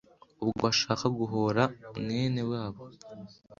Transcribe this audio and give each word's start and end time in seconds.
ubwo 0.43 0.57
bashaka 0.65 1.05
guhora 1.19 1.63
mwewne 1.99 2.41
wabo 2.51 2.83